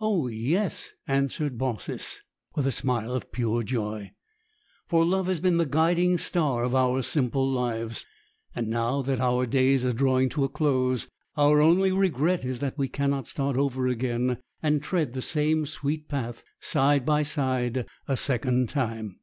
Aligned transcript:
"Oh, 0.00 0.26
yes," 0.28 0.92
answered 1.06 1.58
Baucis, 1.58 2.22
with 2.54 2.66
a 2.66 2.70
smile 2.72 3.12
of 3.12 3.30
pure 3.30 3.62
joy. 3.62 4.12
"For 4.88 5.04
love 5.04 5.26
has 5.26 5.38
been 5.38 5.58
the 5.58 5.66
guiding 5.66 6.16
star 6.16 6.64
of 6.64 6.74
our 6.74 7.02
simple 7.02 7.46
lives; 7.46 8.06
and 8.54 8.68
now 8.68 9.02
that 9.02 9.20
our 9.20 9.44
days 9.44 9.84
are 9.84 9.92
drawing 9.92 10.30
to 10.30 10.44
a 10.44 10.48
close, 10.48 11.08
our 11.36 11.60
only 11.60 11.92
regret 11.92 12.42
is 12.42 12.60
that 12.60 12.78
we 12.78 12.88
cannot 12.88 13.26
start 13.28 13.58
over 13.58 13.86
again, 13.86 14.38
and 14.62 14.82
tread 14.82 15.12
the 15.12 15.20
same 15.20 15.66
sweet 15.66 16.08
path 16.08 16.42
side 16.58 17.04
by 17.04 17.22
side 17.22 17.86
a 18.08 18.16
second 18.16 18.70
time!" 18.70 19.18